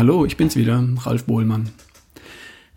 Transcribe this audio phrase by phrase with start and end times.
[0.00, 1.68] Hallo, ich bin's wieder, Ralf Bohlmann.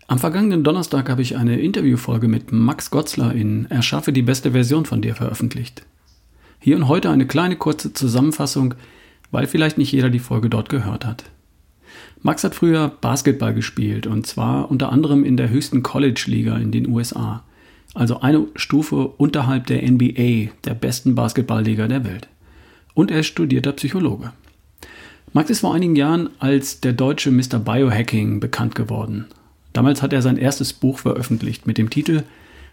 [0.08, 4.84] Am vergangenen Donnerstag habe ich eine Interviewfolge mit Max Gotzler in Erschaffe die beste Version
[4.84, 5.86] von dir veröffentlicht.
[6.60, 8.74] Hier und heute eine kleine kurze Zusammenfassung,
[9.30, 11.24] weil vielleicht nicht jeder die Folge dort gehört hat.
[12.20, 16.90] Max hat früher Basketball gespielt und zwar unter anderem in der höchsten College-Liga in den
[16.90, 17.42] USA,
[17.94, 22.28] also eine Stufe unterhalb der NBA, der besten Basketballliga der Welt.
[22.92, 24.32] Und er ist studierter Psychologe.
[25.34, 27.58] Max ist vor einigen Jahren als der deutsche Mr.
[27.58, 29.26] Biohacking bekannt geworden.
[29.72, 32.22] Damals hat er sein erstes Buch veröffentlicht mit dem Titel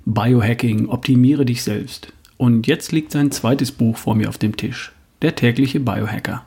[0.06, 2.14] Biohacking, optimiere dich selbst.
[2.38, 4.92] Und jetzt liegt sein zweites Buch vor mir auf dem Tisch,
[5.24, 6.46] Der tägliche Biohacker.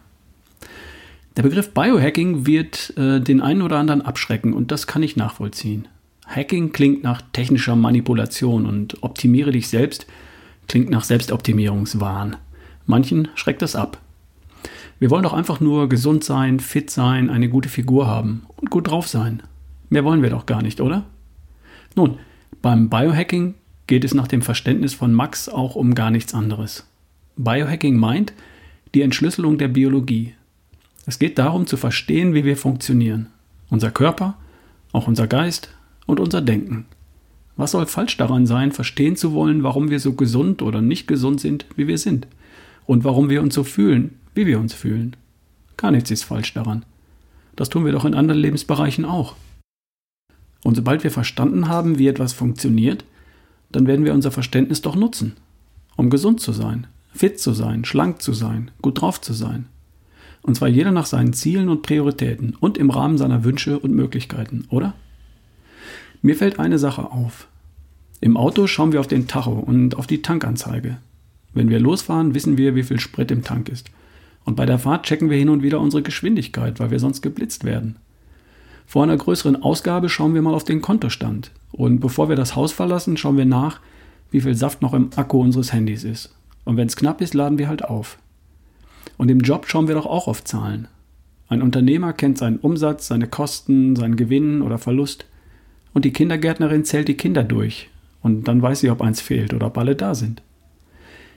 [1.37, 5.89] Der Begriff Biohacking wird äh, den einen oder anderen abschrecken und das kann ich nachvollziehen.
[6.29, 10.07] Hacking klingt nach technischer Manipulation und optimiere dich selbst
[10.69, 12.37] klingt nach Selbstoptimierungswahn.
[12.87, 14.01] Manchen schreckt das ab.
[15.05, 18.89] Wir wollen doch einfach nur gesund sein, fit sein, eine gute Figur haben und gut
[18.89, 19.43] drauf sein.
[19.91, 21.05] Mehr wollen wir doch gar nicht, oder?
[21.95, 22.17] Nun,
[22.63, 23.53] beim Biohacking
[23.87, 26.89] geht es nach dem Verständnis von Max auch um gar nichts anderes.
[27.37, 28.33] Biohacking meint
[28.95, 30.33] die Entschlüsselung der Biologie.
[31.05, 33.27] Es geht darum zu verstehen, wie wir funktionieren.
[33.69, 34.39] Unser Körper,
[34.93, 35.69] auch unser Geist
[36.07, 36.87] und unser Denken.
[37.59, 41.43] Was soll falsch daran sein, verstehen zu wollen, warum wir so gesund oder nicht gesund
[41.43, 42.27] sind, wie wir sind?
[42.87, 45.17] Und warum wir uns so fühlen, wie wir uns fühlen.
[45.77, 46.85] Gar nichts ist falsch daran.
[47.57, 49.37] Das tun wir doch in anderen Lebensbereichen auch.
[50.63, 53.05] Und sobald wir verstanden haben, wie etwas funktioniert,
[53.71, 55.37] dann werden wir unser Verständnis doch nutzen,
[55.97, 59.67] um gesund zu sein, fit zu sein, schlank zu sein, gut drauf zu sein.
[60.43, 64.67] Und zwar jeder nach seinen Zielen und Prioritäten und im Rahmen seiner Wünsche und Möglichkeiten,
[64.69, 64.95] oder?
[66.23, 67.49] Mir fällt eine Sache auf.
[68.21, 70.99] Im Auto schauen wir auf den Tacho und auf die Tankanzeige.
[71.53, 73.91] Wenn wir losfahren, wissen wir, wie viel Sprit im Tank ist.
[74.45, 77.65] Und bei der Fahrt checken wir hin und wieder unsere Geschwindigkeit, weil wir sonst geblitzt
[77.65, 77.97] werden.
[78.87, 81.51] Vor einer größeren Ausgabe schauen wir mal auf den Kontostand.
[81.73, 83.81] Und bevor wir das Haus verlassen, schauen wir nach,
[84.31, 86.35] wie viel Saft noch im Akku unseres Handys ist.
[86.65, 88.19] Und wenn es knapp ist, laden wir halt auf.
[89.17, 90.89] Und im Job schauen wir doch auch auf Zahlen.
[91.49, 95.27] Ein Unternehmer kennt seinen Umsatz, seine Kosten, seinen Gewinn oder Verlust.
[95.93, 97.91] Und die Kindergärtnerin zählt die Kinder durch.
[98.23, 100.43] Und dann weiß sie, ob eins fehlt oder ob alle da sind.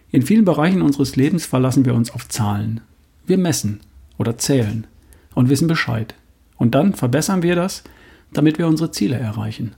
[0.09, 2.81] In vielen Bereichen unseres Lebens verlassen wir uns auf Zahlen.
[3.27, 3.81] Wir messen
[4.17, 4.87] oder zählen
[5.35, 6.15] und wissen Bescheid.
[6.55, 7.83] Und dann verbessern wir das,
[8.31, 9.75] damit wir unsere Ziele erreichen.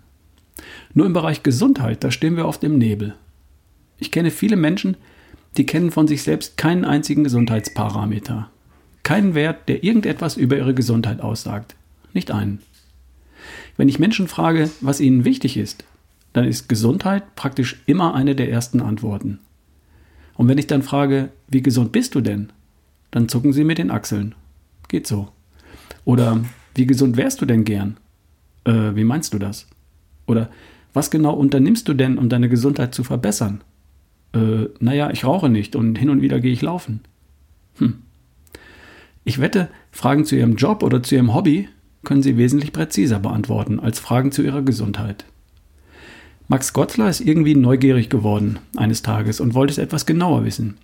[0.93, 3.15] Nur im Bereich Gesundheit, da stehen wir oft im Nebel.
[3.97, 4.97] Ich kenne viele Menschen,
[5.57, 8.51] die kennen von sich selbst keinen einzigen Gesundheitsparameter.
[9.01, 11.75] Keinen Wert, der irgendetwas über ihre Gesundheit aussagt.
[12.13, 12.61] Nicht einen.
[13.77, 15.85] Wenn ich Menschen frage, was ihnen wichtig ist,
[16.33, 19.39] dann ist Gesundheit praktisch immer eine der ersten Antworten.
[20.35, 22.51] Und wenn ich dann frage, wie gesund bist du denn?
[23.11, 24.35] Dann zucken sie mit den Achseln.
[24.87, 25.29] Geht so.
[26.05, 26.43] Oder
[26.75, 27.97] wie gesund wärst du denn gern?
[28.65, 29.67] Äh, wie meinst du das?
[30.27, 30.49] Oder
[30.93, 33.61] was genau unternimmst du denn, um deine Gesundheit zu verbessern?
[34.33, 37.01] Äh, naja, ich rauche nicht und hin und wieder gehe ich laufen.
[37.77, 37.95] Hm.
[39.23, 41.67] Ich wette, Fragen zu ihrem Job oder zu ihrem Hobby
[42.03, 45.25] können sie wesentlich präziser beantworten als Fragen zu ihrer Gesundheit.
[46.47, 50.77] Max Gotzler ist irgendwie neugierig geworden eines Tages und wollte es etwas genauer wissen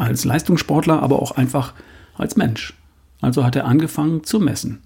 [0.00, 1.74] als Leistungssportler, aber auch einfach
[2.16, 2.74] als Mensch.
[3.20, 4.80] Also hat er angefangen zu messen.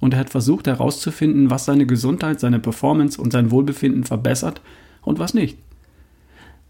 [0.00, 4.60] Und er hat versucht herauszufinden, was seine Gesundheit, seine Performance und sein Wohlbefinden verbessert
[5.02, 5.58] und was nicht.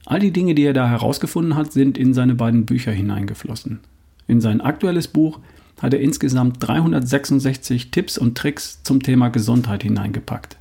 [0.06, 3.80] All die Dinge, die er da herausgefunden hat, sind in seine beiden Bücher hineingeflossen.
[4.26, 5.40] In sein aktuelles Buch
[5.82, 10.56] hat er insgesamt 366 Tipps und Tricks zum Thema Gesundheit hineingepackt.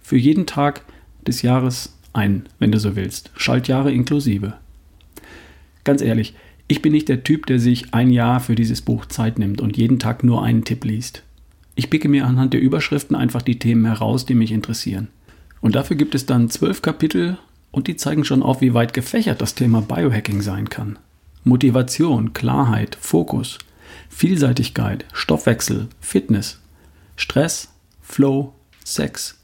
[0.00, 0.82] Für jeden Tag
[1.26, 4.54] des Jahres ein, wenn du so willst, Schaltjahre inklusive.
[5.84, 6.34] Ganz ehrlich,
[6.72, 9.76] ich bin nicht der Typ, der sich ein Jahr für dieses Buch Zeit nimmt und
[9.76, 11.22] jeden Tag nur einen Tipp liest.
[11.74, 15.08] Ich picke mir anhand der Überschriften einfach die Themen heraus, die mich interessieren.
[15.60, 17.36] Und dafür gibt es dann zwölf Kapitel
[17.72, 20.98] und die zeigen schon auf, wie weit gefächert das Thema Biohacking sein kann.
[21.44, 23.58] Motivation, Klarheit, Fokus,
[24.08, 26.58] Vielseitigkeit, Stoffwechsel, Fitness,
[27.16, 27.68] Stress,
[28.00, 29.38] Flow, Sex,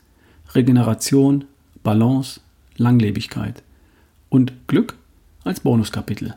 [0.55, 1.45] Regeneration,
[1.83, 2.41] Balance,
[2.79, 3.63] Langlebigkeit
[4.31, 4.97] und Glück
[5.45, 6.35] als Bonuskapitel.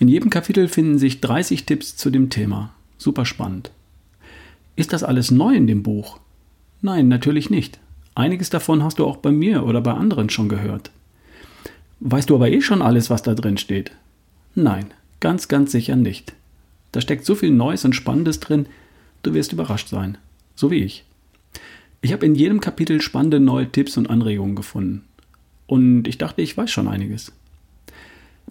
[0.00, 2.72] In jedem Kapitel finden sich 30 Tipps zu dem Thema.
[2.96, 3.70] Super spannend.
[4.74, 6.18] Ist das alles neu in dem Buch?
[6.80, 7.78] Nein, natürlich nicht.
[8.14, 10.90] Einiges davon hast du auch bei mir oder bei anderen schon gehört.
[12.00, 13.92] Weißt du aber eh schon alles, was da drin steht?
[14.54, 14.86] Nein,
[15.20, 16.32] ganz, ganz sicher nicht.
[16.92, 18.64] Da steckt so viel Neues und Spannendes drin,
[19.22, 20.16] du wirst überrascht sein.
[20.54, 21.04] So wie ich.
[22.00, 25.04] Ich habe in jedem Kapitel spannende neue Tipps und Anregungen gefunden.
[25.66, 27.32] Und ich dachte, ich weiß schon einiges.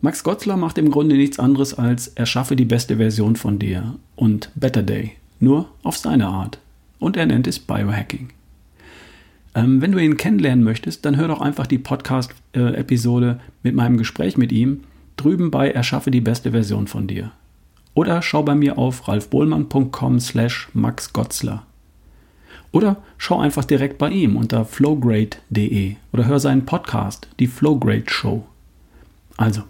[0.01, 4.49] Max Gotzler macht im Grunde nichts anderes als erschaffe die beste Version von dir und
[4.55, 6.59] Better Day, nur auf seine Art.
[6.99, 8.29] Und er nennt es Biohacking.
[9.55, 14.37] Ähm, wenn du ihn kennenlernen möchtest, dann hör doch einfach die Podcast-Episode mit meinem Gespräch
[14.37, 14.81] mit ihm
[15.17, 17.31] drüben bei Erschaffe die beste Version von dir.
[17.93, 21.63] Oder schau bei mir auf ralfbohlmann.com slash maxgotzler.
[22.71, 28.45] Oder schau einfach direkt bei ihm unter flowgrade.de oder hör seinen Podcast, die Flowgrade Show.
[29.35, 29.63] Also,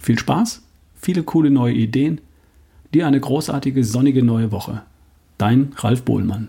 [0.00, 0.62] viel Spaß,
[0.96, 2.20] viele coole neue Ideen,
[2.92, 4.82] dir eine großartige sonnige neue Woche.
[5.38, 6.48] Dein Ralf Bohlmann.